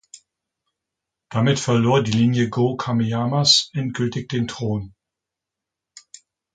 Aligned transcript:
Damit 1.29 1.59
verlor 1.59 2.01
die 2.01 2.09
Linie 2.11 2.49
Go-Kameyamas 2.49 3.69
endgültig 3.73 4.29
den 4.29 4.47
Thron. 4.47 4.95